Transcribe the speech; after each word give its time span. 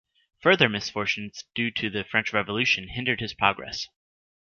Further 0.41 0.67
misfortunes 0.67 1.43
due 1.53 1.69
to 1.73 1.91
the 1.91 2.03
French 2.03 2.33
Revolution 2.33 2.87
hindered 2.87 3.19
his 3.19 3.35
progress. 3.35 3.87